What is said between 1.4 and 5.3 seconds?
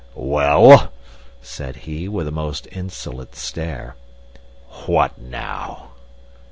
said he, with a most insolent stare. "What